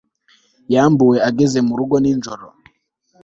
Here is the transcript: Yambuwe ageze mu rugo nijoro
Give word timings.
Yambuwe 0.73 1.17
ageze 1.29 1.59
mu 1.67 1.73
rugo 1.79 1.95
nijoro 1.99 2.45